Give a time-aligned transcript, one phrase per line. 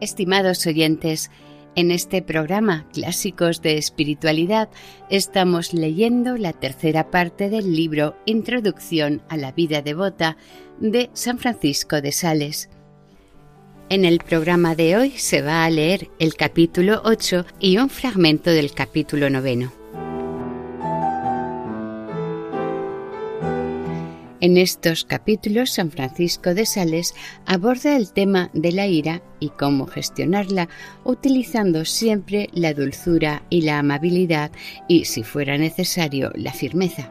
[0.00, 1.30] Estimados oyentes,
[1.76, 4.68] en este programa Clásicos de Espiritualidad
[5.08, 10.36] estamos leyendo la tercera parte del libro Introducción a la vida devota
[10.80, 12.70] de San Francisco de Sales.
[13.88, 18.50] En el programa de hoy se va a leer el capítulo 8 y un fragmento
[18.50, 19.79] del capítulo noveno.
[24.42, 29.86] En estos capítulos, San Francisco de Sales aborda el tema de la ira y cómo
[29.86, 30.70] gestionarla,
[31.04, 34.50] utilizando siempre la dulzura y la amabilidad
[34.88, 37.10] y, si fuera necesario, la firmeza.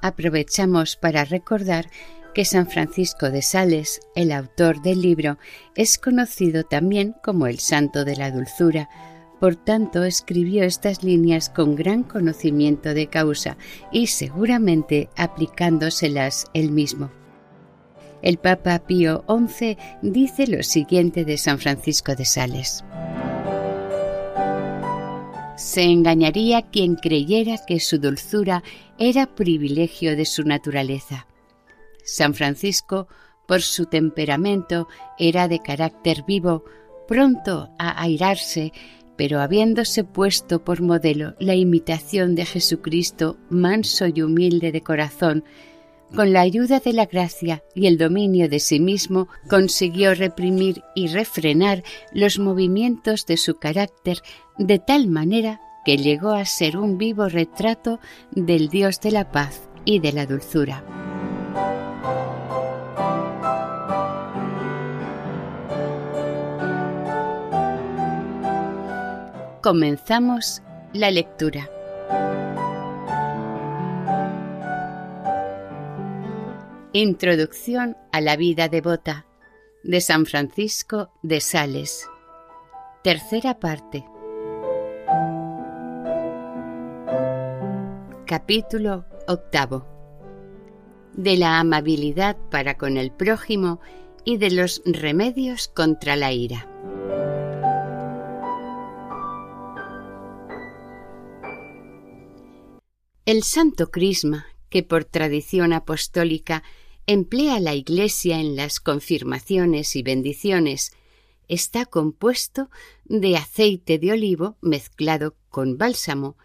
[0.00, 1.90] Aprovechamos para recordar
[2.34, 5.38] que San Francisco de Sales, el autor del libro,
[5.74, 8.88] es conocido también como el Santo de la Dulzura,
[9.44, 13.58] por tanto, escribió estas líneas con gran conocimiento de causa
[13.92, 17.10] y seguramente aplicándoselas él mismo.
[18.22, 22.86] El Papa Pío XI dice lo siguiente de San Francisco de Sales.
[25.58, 28.62] Se engañaría quien creyera que su dulzura
[28.96, 31.26] era privilegio de su naturaleza.
[32.02, 33.08] San Francisco,
[33.46, 34.88] por su temperamento,
[35.18, 36.64] era de carácter vivo,
[37.06, 38.72] pronto a airarse
[39.16, 45.44] pero habiéndose puesto por modelo la imitación de Jesucristo manso y humilde de corazón,
[46.14, 51.08] con la ayuda de la gracia y el dominio de sí mismo, consiguió reprimir y
[51.08, 51.82] refrenar
[52.12, 54.18] los movimientos de su carácter
[54.58, 58.00] de tal manera que llegó a ser un vivo retrato
[58.30, 61.13] del Dios de la paz y de la dulzura.
[69.64, 70.60] Comenzamos
[70.92, 71.70] la lectura.
[76.92, 79.24] Introducción a la vida devota
[79.82, 82.06] de San Francisco de Sales.
[83.02, 84.04] Tercera parte.
[88.26, 89.86] Capítulo octavo.
[91.14, 93.80] De la amabilidad para con el prójimo
[94.26, 96.68] y de los remedios contra la ira.
[103.26, 106.62] El Santo Crisma, que por tradición apostólica
[107.06, 110.92] emplea la Iglesia en las confirmaciones y bendiciones,
[111.48, 112.68] está compuesto
[113.06, 116.36] de aceite de olivo mezclado con bálsamo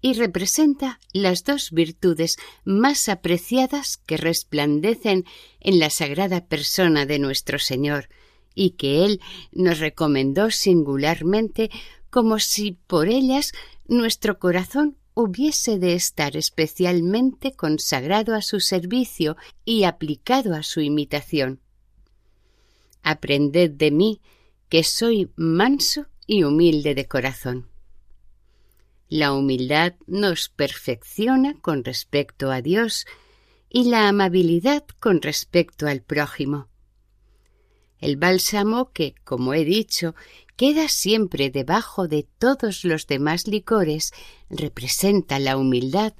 [0.00, 5.26] y representa las dos virtudes más apreciadas que resplandecen
[5.60, 8.08] en la sagrada persona de nuestro Señor
[8.54, 9.20] y que Él
[9.52, 11.70] nos recomendó singularmente
[12.08, 13.52] como si por ellas
[13.86, 21.60] nuestro corazón hubiese de estar especialmente consagrado a su servicio y aplicado a su imitación.
[23.02, 24.20] Aprended de mí,
[24.68, 27.68] que soy manso y humilde de corazón.
[29.08, 33.04] La humildad nos perfecciona con respecto a Dios
[33.68, 36.71] y la amabilidad con respecto al prójimo.
[38.02, 40.16] El bálsamo que, como he dicho,
[40.56, 44.12] queda siempre debajo de todos los demás licores,
[44.50, 46.12] representa la humildad,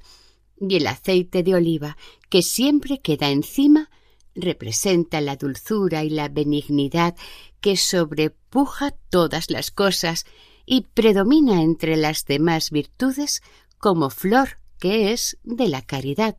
[0.57, 1.97] y el aceite de oliva,
[2.29, 3.89] que siempre queda encima,
[4.33, 7.15] representa la dulzura y la benignidad
[7.59, 10.25] que sobrepuja todas las cosas
[10.65, 13.43] y predomina entre las demás virtudes
[13.77, 16.37] como flor que es de la caridad,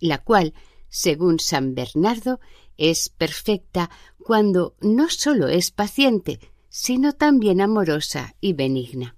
[0.00, 0.54] la cual,
[0.88, 2.40] según San Bernardo,
[2.80, 6.40] es perfecta cuando no sólo es paciente,
[6.70, 9.16] sino también amorosa y benigna.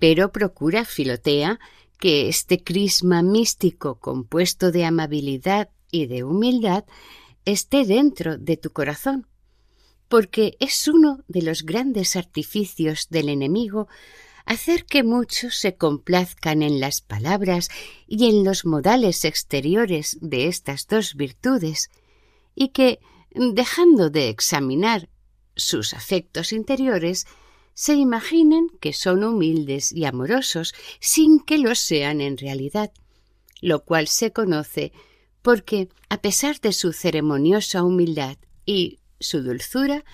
[0.00, 1.60] Pero procura, Filotea,
[1.98, 6.84] que este crisma místico compuesto de amabilidad y de humildad
[7.44, 9.28] esté dentro de tu corazón,
[10.08, 13.86] porque es uno de los grandes artificios del enemigo
[14.44, 17.68] hacer que muchos se complazcan en las palabras
[18.06, 21.90] y en los modales exteriores de estas dos virtudes,
[22.54, 23.00] y que,
[23.34, 25.08] dejando de examinar
[25.56, 27.26] sus afectos interiores,
[27.74, 32.92] se imaginen que son humildes y amorosos sin que lo sean en realidad,
[33.60, 34.92] lo cual se conoce
[35.40, 40.04] porque, a pesar de su ceremoniosa humildad y su dulzura,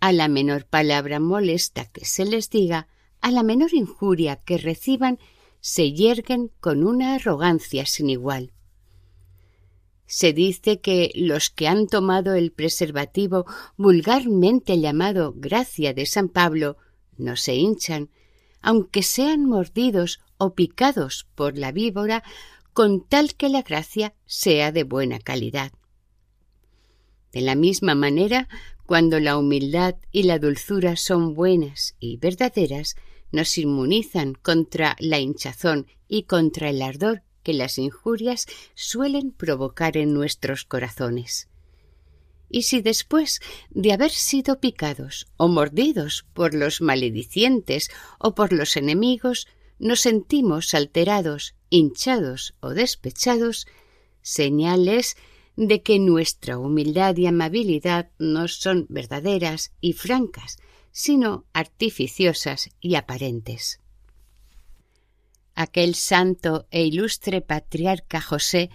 [0.00, 2.88] a la menor palabra molesta que se les diga,
[3.24, 5.18] a la menor injuria que reciban,
[5.62, 8.52] se yerguen con una arrogancia sin igual.
[10.04, 13.46] Se dice que los que han tomado el preservativo
[13.78, 16.76] vulgarmente llamado gracia de San Pablo
[17.16, 18.10] no se hinchan,
[18.60, 22.22] aunque sean mordidos o picados por la víbora,
[22.74, 25.72] con tal que la gracia sea de buena calidad.
[27.32, 28.50] De la misma manera,
[28.84, 32.96] cuando la humildad y la dulzura son buenas y verdaderas,
[33.34, 40.14] nos inmunizan contra la hinchazón y contra el ardor que las injurias suelen provocar en
[40.14, 41.48] nuestros corazones.
[42.48, 43.40] Y si después
[43.70, 49.48] de haber sido picados o mordidos por los maledicientes o por los enemigos,
[49.78, 53.66] nos sentimos alterados, hinchados o despechados,
[54.22, 55.16] señales
[55.56, 60.58] de que nuestra humildad y amabilidad no son verdaderas y francas,
[60.94, 63.80] sino artificiosas y aparentes.
[65.56, 68.70] Aquel santo e ilustre patriarca José,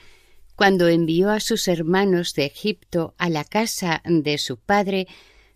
[0.55, 5.07] cuando envió a sus hermanos de Egipto a la casa de su padre,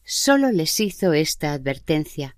[0.06, 2.38] sólo les hizo esta advertencia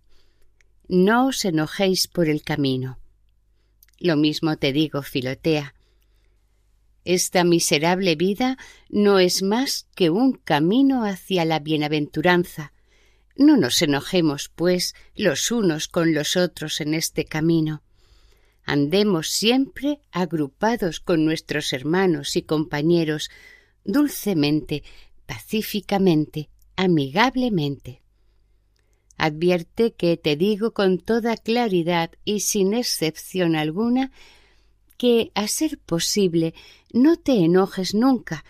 [0.87, 2.97] No os enojéis por el camino.
[3.99, 5.75] Lo mismo te digo, Filotea.
[7.03, 8.57] Esta miserable vida
[8.89, 12.73] no es más que un camino hacia la bienaventuranza.
[13.35, 17.83] No nos enojemos, pues, los unos con los otros en este camino.
[18.63, 23.29] Andemos siempre agrupados con nuestros hermanos y compañeros,
[23.83, 24.83] dulcemente,
[25.25, 28.01] pacíficamente, amigablemente.
[29.17, 34.11] Advierte que te digo con toda claridad y sin excepción alguna
[34.97, 36.53] que, a ser posible,
[36.91, 38.45] no te enojes nunca,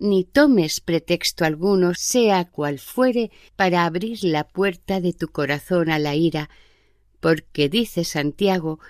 [0.00, 5.98] ni tomes pretexto alguno, sea cual fuere, para abrir la puerta de tu corazón a
[5.98, 6.50] la ira,
[7.20, 8.80] porque dice Santiago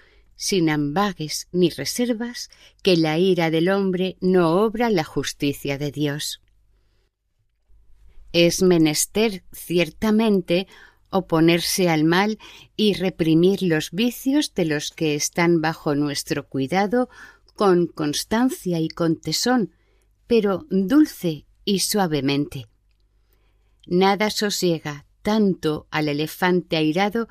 [0.41, 2.49] sin ambagues ni reservas,
[2.83, 6.41] que la ira del hombre no obra la justicia de Dios.
[8.33, 10.67] Es menester, ciertamente,
[11.11, 12.39] oponerse al mal
[12.75, 17.11] y reprimir los vicios de los que están bajo nuestro cuidado
[17.55, 19.75] con constancia y con tesón,
[20.31, 22.69] pero dulce y suavemente.
[23.89, 27.27] Nada sosiega tanto al elefante airado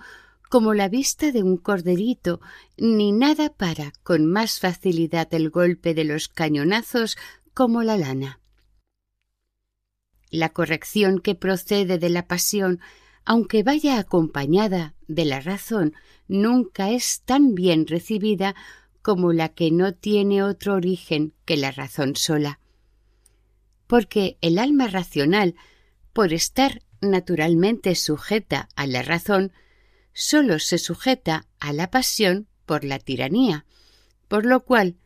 [0.50, 2.42] como la vista de un corderito,
[2.76, 7.16] ni nada para con más facilidad el golpe de los cañonazos
[7.54, 8.42] como la lana.
[10.30, 12.82] La corrección que procede de la pasión,
[13.24, 15.94] aunque vaya acompañada de la razón,
[16.28, 18.56] nunca es tan bien recibida
[19.02, 22.60] como la que no tiene otro origen que la razón sola.
[23.90, 25.56] Porque el alma racional,
[26.14, 29.52] por estar naturalmente sujeta a la razón,
[30.14, 33.66] sólo se sujeta a la pasión por la tiranía,
[34.28, 34.98] por lo cual,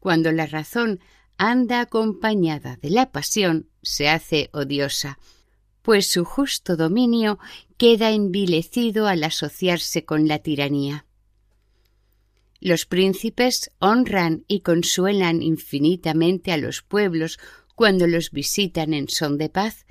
[0.00, 1.00] cuando la razón
[1.38, 5.18] anda acompañada de la pasión, se hace odiosa,
[5.80, 7.38] pues su justo dominio
[7.78, 11.06] queda envilecido al asociarse con la tiranía.
[12.60, 17.38] Los príncipes honran y consuelan infinitamente a los pueblos
[17.76, 19.86] cuando los visitan en son de paz,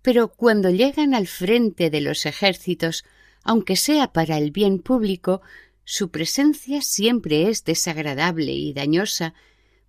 [0.00, 3.04] pero cuando llegan al frente de los ejércitos
[3.42, 5.40] aunque sea para el bien público,
[5.84, 9.32] su presencia siempre es desagradable y dañosa,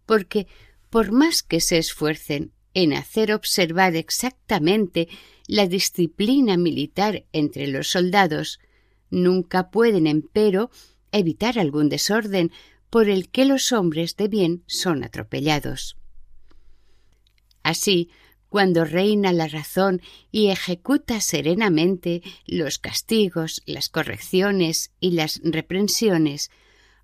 [0.06, 0.48] porque
[0.90, 5.10] por más que se esfuercen en hacer observar exactamente
[5.46, 8.60] la disciplina militar entre los soldados,
[9.10, 10.72] nunca pueden, empero,
[11.12, 12.52] evitar algún desorden
[12.90, 15.99] por el que los hombres de bien son atropellados.
[17.64, 18.10] Así,
[18.50, 20.02] cuando reina la razón
[20.32, 26.50] y ejecuta serenamente los castigos, las correcciones y las reprensiones,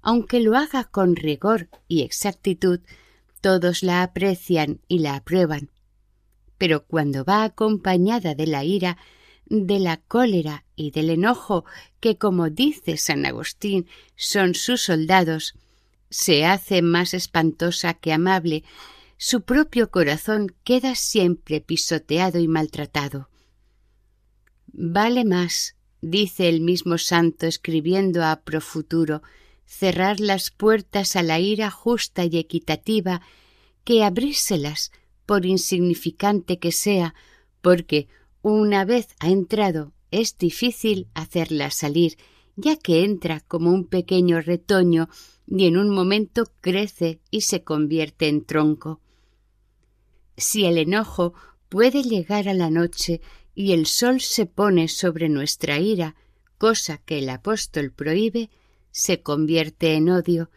[0.01, 2.79] aunque lo haga con rigor y exactitud,
[3.41, 5.69] todos la aprecian y la aprueban.
[6.57, 8.97] Pero cuando va acompañada de la ira,
[9.45, 11.65] de la cólera y del enojo,
[11.99, 15.53] que, como dice San Agustín, son sus soldados,
[16.09, 18.63] se hace más espantosa que amable,
[19.17, 23.29] su propio corazón queda siempre pisoteado y maltratado.
[24.67, 29.21] Vale más, dice el mismo santo escribiendo a Profuturo,
[29.65, 33.21] cerrar las puertas a la ira justa y equitativa
[33.83, 34.91] que abrírselas,
[35.25, 37.15] por insignificante que sea,
[37.61, 38.07] porque
[38.41, 42.17] una vez ha entrado es difícil hacerla salir,
[42.55, 45.09] ya que entra como un pequeño retoño
[45.45, 49.01] y en un momento crece y se convierte en tronco.
[50.37, 51.33] Si el enojo
[51.69, 53.21] puede llegar a la noche
[53.53, 56.15] y el sol se pone sobre nuestra ira,
[56.57, 58.49] cosa que el apóstol prohíbe,
[58.91, 60.49] se convierte en odio,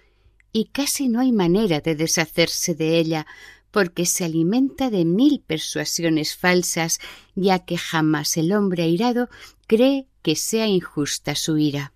[0.52, 3.26] y casi no hay manera de deshacerse de ella,
[3.70, 7.00] porque se alimenta de mil persuasiones falsas,
[7.34, 9.28] ya que jamás el hombre airado
[9.66, 11.92] cree que sea injusta su ira.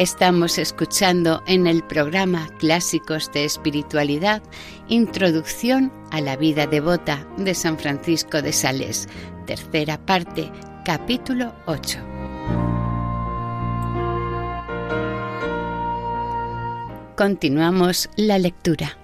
[0.00, 4.42] Estamos escuchando en el programa Clásicos de Espiritualidad
[4.88, 9.10] Introducción a la vida devota de San Francisco de Sales,
[9.44, 10.50] tercera parte,
[10.86, 11.98] capítulo 8.
[17.14, 18.96] Continuamos la lectura.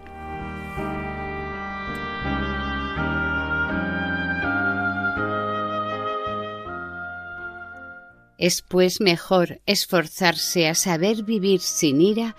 [8.38, 12.36] Es pues mejor esforzarse a saber vivir sin ira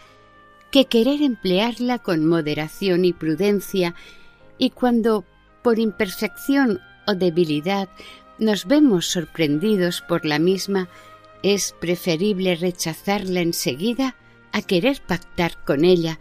[0.71, 3.95] que querer emplearla con moderación y prudencia,
[4.57, 5.23] y cuando,
[5.63, 7.89] por imperfección o debilidad,
[8.37, 10.89] nos vemos sorprendidos por la misma,
[11.41, 14.15] es preferible rechazarla enseguida
[14.51, 16.19] a querer pactar con ella,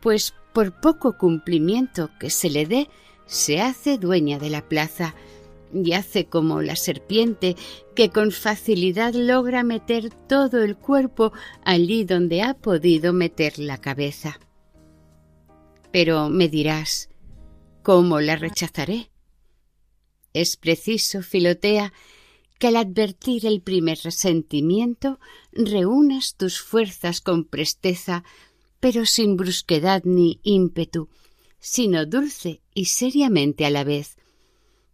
[0.00, 2.88] pues por poco cumplimiento que se le dé,
[3.26, 5.14] se hace dueña de la plaza,
[5.74, 7.56] y hace como la serpiente
[7.94, 11.32] que con facilidad logra meter todo el cuerpo
[11.64, 14.38] allí donde ha podido meter la cabeza.
[15.92, 17.08] Pero me dirás,
[17.82, 19.10] ¿cómo la rechazaré?
[20.32, 21.92] Es preciso, Filotea,
[22.58, 25.20] que al advertir el primer resentimiento
[25.52, 28.24] reúnas tus fuerzas con presteza,
[28.80, 31.08] pero sin brusquedad ni ímpetu,
[31.58, 34.16] sino dulce y seriamente a la vez,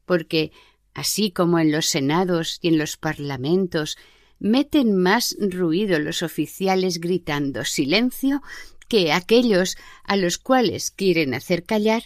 [0.06, 0.52] porque
[0.94, 3.96] así como en los senados y en los parlamentos
[4.38, 8.42] meten más ruido los oficiales gritando silencio
[8.88, 12.04] que aquellos a los cuales quieren hacer callar,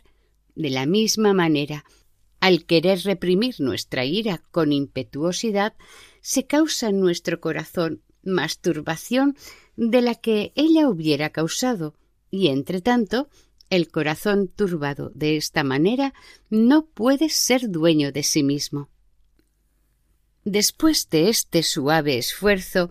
[0.55, 1.85] de la misma manera,
[2.41, 5.75] al querer reprimir nuestra ira con impetuosidad,
[6.21, 9.37] se causa en nuestro corazón más turbación
[9.77, 11.95] de la que ella hubiera causado,
[12.31, 13.29] y entre tanto
[13.71, 16.15] el corazón turbado de esta manera
[16.51, 18.89] no puede ser dueño de sí mismo.
[20.45, 22.91] Después de este suave esfuerzo,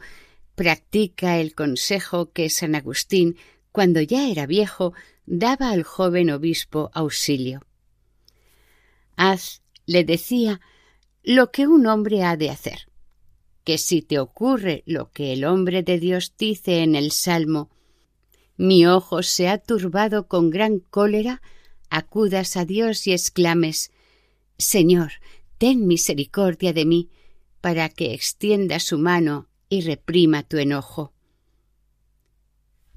[0.55, 3.37] practica el consejo que San Agustín,
[3.71, 4.93] cuando ya era viejo,
[5.25, 7.61] daba al joven obispo auxilio.
[9.15, 10.61] Haz, le decía,
[11.23, 12.87] lo que un hombre ha de hacer,
[13.63, 17.69] que si te ocurre lo que el hombre de Dios dice en el Salmo,
[18.57, 21.41] mi ojo se ha turbado con gran cólera,
[21.89, 23.91] acudas a Dios y exclames
[24.57, 25.13] Señor,
[25.57, 27.10] ten misericordia de mí,
[27.62, 31.13] para que extienda su mano y reprima tu enojo.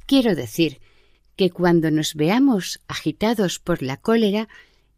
[0.07, 0.81] Quiero decir
[1.37, 4.49] que cuando nos veamos agitados por la cólera,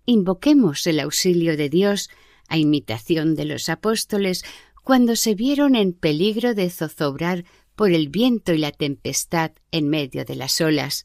[0.06, 2.10] invoquemos el auxilio de Dios
[2.48, 4.44] a imitación de los apóstoles
[4.82, 7.44] cuando se vieron en peligro de zozobrar
[7.78, 11.04] por el viento y la tempestad en medio de las olas,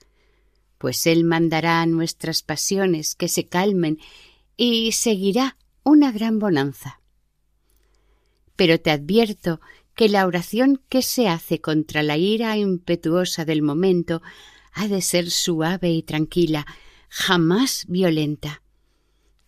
[0.80, 4.00] pues Él mandará a nuestras pasiones que se calmen
[4.58, 7.00] y seguirá una gran bonanza.
[8.56, 9.62] Pero te advierto
[9.94, 14.24] que la oración que se hace contra la ira impetuosa del momento
[14.72, 16.66] ha de ser suave y tranquila,
[17.08, 18.64] jamás violenta,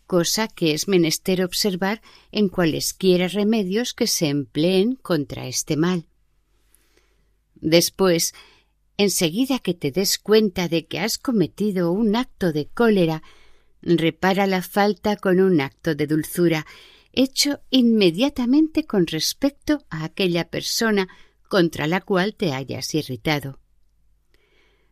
[0.06, 6.06] cosa que es menester observar en cualesquiera remedios que se empleen contra este mal.
[7.66, 8.36] Después,
[8.96, 13.24] enseguida que te des cuenta de que has cometido un acto de cólera,
[13.82, 16.68] repara la falta con un acto de dulzura,
[17.12, 21.08] hecho inmediatamente con respecto a aquella persona
[21.50, 23.58] contra la cual te hayas irritado.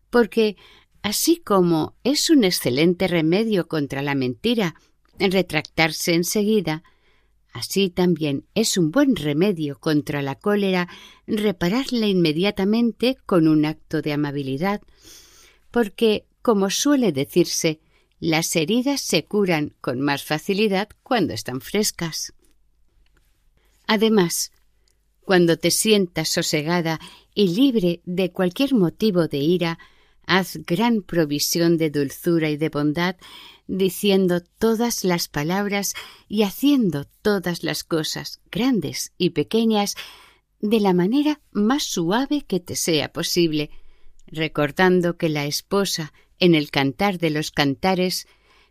[0.10, 0.58] Porque
[1.03, 4.74] así como es un excelente remedio contra la mentira
[5.20, 6.82] retractarse enseguida,
[7.53, 10.89] así también es un buen remedio contra la cólera
[11.27, 14.81] repararla inmediatamente con un acto de amabilidad,
[15.72, 17.79] porque, como suele decirse,
[18.19, 22.33] las heridas se curan con más facilidad cuando están frescas.
[23.86, 24.51] Además,
[25.22, 27.00] cuando te sientas sosegada
[27.33, 29.79] y libre de cualquier motivo de ira,
[30.25, 33.15] haz gran provisión de dulzura y de bondad,
[33.68, 35.94] diciendo todas las palabras
[36.27, 39.96] y haciendo todas las cosas, grandes y pequeñas,
[40.60, 43.70] de la manera más suave que te sea posible,
[44.27, 48.27] recordando que la esposa en el cantar de los cantares,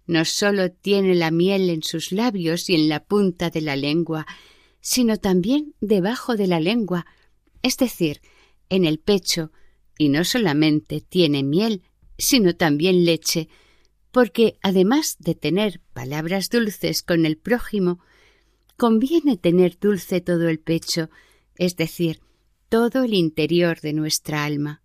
[0.07, 4.27] no sólo tiene la miel en sus labios y en la punta de la lengua,
[4.81, 7.07] sino también debajo de la lengua,
[7.63, 8.21] es decir,
[8.69, 9.53] en el pecho,
[10.03, 11.83] y no solamente tiene miel,
[12.19, 13.49] sino también leche,
[14.11, 18.01] porque además de tener palabras dulces con el prójimo,
[18.77, 21.09] conviene tener dulce todo el pecho,
[21.55, 22.21] es decir,
[22.69, 24.83] todo el interior de nuestra alma.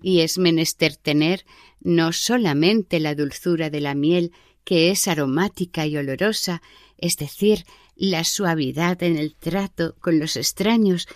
[0.00, 1.44] Y es menester tener
[1.80, 4.30] no solamente la dulzura de la miel,
[4.62, 6.62] que es aromática y olorosa,
[6.96, 7.64] es decir,
[7.96, 11.08] la suavidad en el trato con los extraños,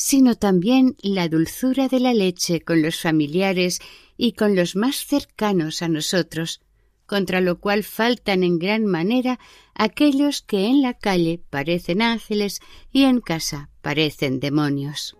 [0.00, 3.80] sino también la dulzura de la leche con los familiares
[4.16, 6.60] y con los más cercanos a nosotros,
[7.04, 9.40] contra lo cual faltan en gran manera
[9.74, 12.60] aquellos que en la calle parecen ángeles
[12.92, 15.16] y en casa parecen demonios.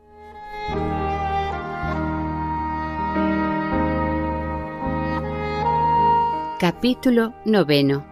[6.61, 8.07] Capítulo noveno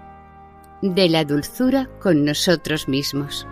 [0.83, 3.47] De la dulzura con nosotros mismos.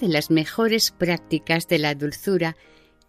[0.00, 2.54] De las mejores prácticas de la dulzura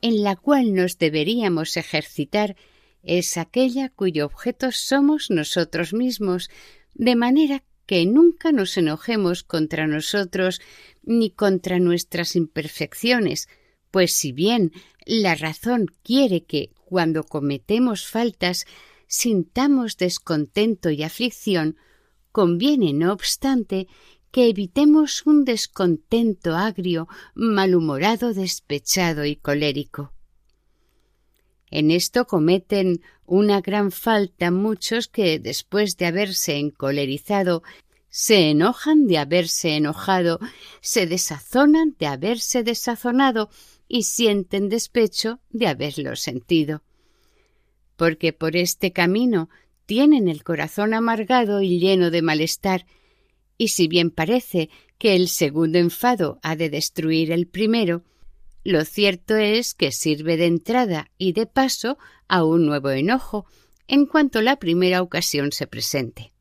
[0.02, 2.56] en la cual nos deberíamos ejercitar
[3.04, 6.50] es aquella cuyo objeto somos nosotros mismos,
[6.93, 10.62] de manera que nunca nos enojemos contra nosotros
[11.04, 13.50] ni contra nuestras imperfecciones,
[13.91, 14.71] pues si bien
[15.06, 18.65] la razón quiere que, cuando cometemos faltas,
[19.08, 21.76] sintamos descontento y aflicción,
[22.32, 23.88] conviene, no obstante,
[24.31, 30.13] que evitemos un descontento agrio, malhumorado, despechado y colérico.
[31.69, 37.61] En esto cometen una gran falta muchos que, después de haberse encolerizado,
[38.09, 40.39] se enojan de haberse enojado,
[40.81, 43.49] se desazonan de haberse desazonado
[43.87, 46.83] y sienten despecho de haberlo sentido.
[47.95, 49.49] Porque por este camino
[49.85, 52.85] tienen el corazón amargado y lleno de malestar,
[53.57, 58.03] y si bien parece que el segundo enfado ha de destruir el primero,
[58.63, 63.45] lo cierto es que sirve de entrada y de paso a un nuevo enojo
[63.87, 66.33] en cuanto la primera ocasión se presente.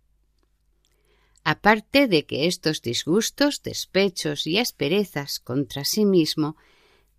[1.44, 6.56] Aparte de que estos disgustos, despechos y asperezas contra sí mismo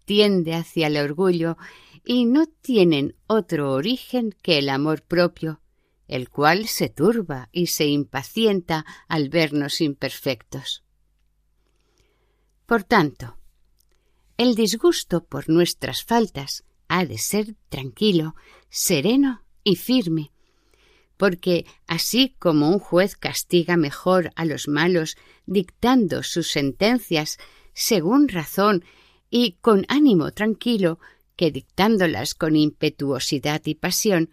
[0.04, 1.58] tiende hacia el orgullo
[2.04, 5.62] y no tienen otro origen que el amor propio,
[6.08, 10.84] el cual se turba y se impacienta al vernos imperfectos.
[12.66, 13.38] Por tanto,
[14.38, 18.36] el disgusto por nuestras faltas ha de ser tranquilo,
[18.70, 20.32] sereno y firme,
[21.18, 27.38] porque así como un juez castiga mejor a los malos dictando sus sentencias
[27.74, 28.86] según razón
[29.30, 31.00] y con ánimo tranquilo
[31.36, 34.32] que dictándolas con impetuosidad y pasión,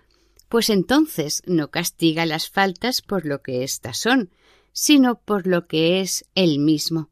[0.48, 4.30] pues entonces no castiga las faltas por lo que éstas son,
[4.72, 7.10] sino por lo que es él mismo.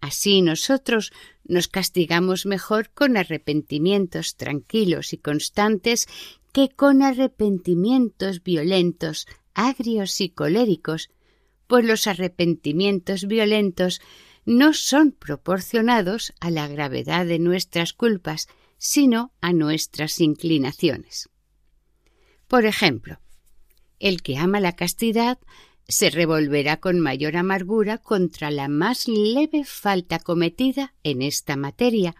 [0.00, 1.12] Así nosotros
[1.44, 6.06] nos castigamos mejor con arrepentimientos tranquilos y constantes
[6.52, 11.10] que con arrepentimientos violentos, agrios y coléricos,
[11.66, 14.00] pues los arrepentimientos violentos
[14.44, 18.48] no son proporcionados a la gravedad de nuestras culpas,
[18.78, 21.28] sino a nuestras inclinaciones.
[22.48, 23.20] Por ejemplo,
[24.00, 25.38] el que ama la castidad
[25.86, 32.16] se revolverá con mayor amargura contra la más leve falta cometida en esta materia,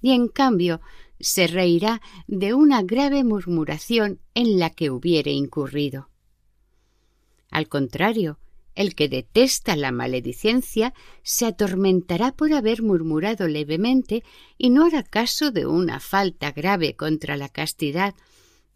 [0.00, 0.80] y en cambio
[1.20, 6.08] se reirá de una grave murmuración en la que hubiere incurrido.
[7.50, 8.38] Al contrario,
[8.78, 14.22] El que detesta la maledicencia se atormentará por haber murmurado levemente
[14.56, 18.14] y no hará caso de una falta grave contra la castidad,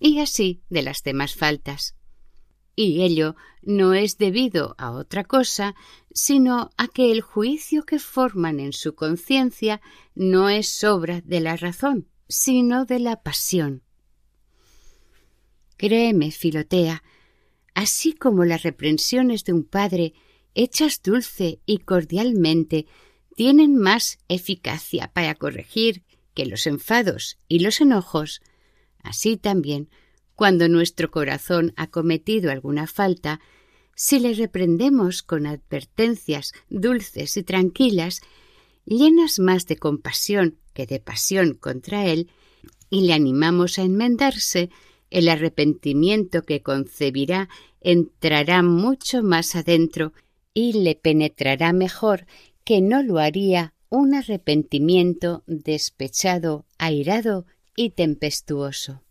[0.02, 1.94] y así de las demás faltas.
[2.74, 5.74] Y ello no es debido a otra cosa,
[6.12, 9.80] sino a que el juicio que forman en su conciencia
[10.14, 13.82] no es obra de la razón, sino de la pasión.
[15.76, 17.04] Créeme, Filotea,
[17.74, 20.14] así como las reprensiones de un padre,
[20.54, 22.86] hechas dulce y cordialmente,
[23.36, 26.02] tienen más eficacia para corregir
[26.34, 28.40] que los enfados y los enojos,
[29.02, 29.88] así también,
[30.34, 33.40] cuando nuestro corazón ha cometido alguna falta,
[33.94, 38.20] si le reprendemos con advertencias dulces y tranquilas,
[38.84, 42.30] llenas más de compasión que de pasión contra él,
[42.90, 44.70] y le animamos a enmendarse,
[45.10, 47.48] el arrepentimiento que concebirá
[47.80, 50.12] entrará mucho más adentro
[50.54, 52.26] y le penetrará mejor
[52.64, 57.44] que no lo haría un arrepentimiento despechado, airado
[57.76, 59.02] y tempestuoso.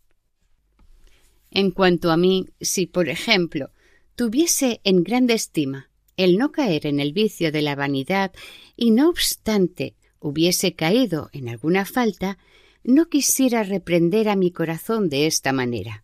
[1.50, 3.72] En cuanto a mí, si, por ejemplo,
[4.16, 8.32] tuviese en grande estima el no caer en el vicio de la vanidad
[8.76, 12.38] y no obstante hubiese caído en alguna falta,
[12.84, 16.04] no quisiera reprender a mi corazón de esta manera.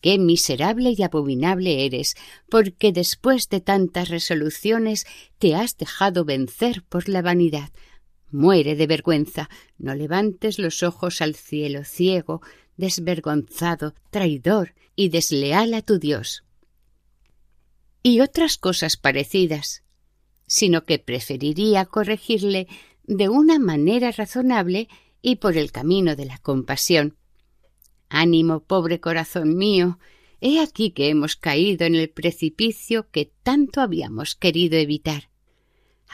[0.00, 2.14] Qué miserable y abominable eres,
[2.50, 5.06] porque después de tantas resoluciones
[5.38, 7.70] te has dejado vencer por la vanidad.
[8.34, 12.42] Muere de vergüenza, no levantes los ojos al cielo ciego,
[12.76, 16.42] desvergonzado, traidor y desleal a tu Dios.
[18.02, 19.84] Y otras cosas parecidas,
[20.48, 22.66] sino que preferiría corregirle
[23.04, 24.88] de una manera razonable
[25.22, 27.16] y por el camino de la compasión.
[28.08, 30.00] Ánimo, pobre corazón mío,
[30.40, 35.30] he aquí que hemos caído en el precipicio que tanto habíamos querido evitar.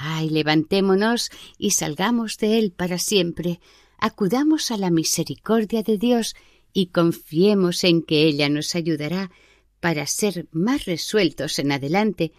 [0.02, 3.60] Ay, levantémonos y salgamos de él para siempre,
[3.98, 6.36] acudamos a la misericordia de Dios
[6.72, 9.30] y confiemos en que ella nos ayudará
[9.78, 12.32] para ser más resueltos en adelante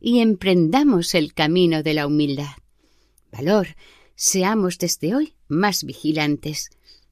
[0.00, 2.56] y emprendamos el camino de la humildad.
[3.30, 3.76] Valor,
[4.16, 6.68] seamos desde hoy más vigilantes.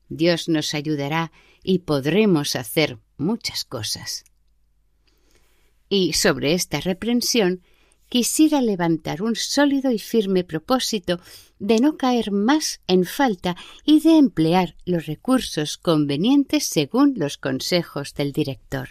[0.08, 1.30] Dios nos ayudará
[1.62, 4.24] y podremos hacer muchas cosas.
[5.88, 7.62] Y sobre esta reprensión
[8.08, 11.20] quisiera levantar un sólido y firme propósito
[11.58, 18.14] de no caer más en falta y de emplear los recursos convenientes según los consejos
[18.14, 18.90] del director.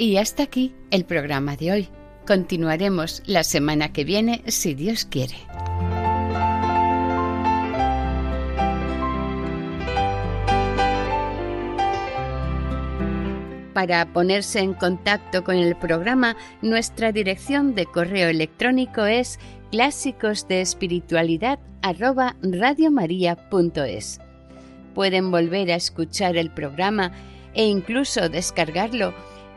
[0.00, 1.88] Y hasta aquí el programa de hoy.
[2.28, 5.36] Continuaremos la semana que viene si Dios quiere.
[13.72, 20.46] Para ponerse en contacto con el programa, nuestra dirección de correo electrónico es clásicos
[24.94, 27.10] Pueden volver a escuchar el programa
[27.54, 29.14] e incluso descargarlo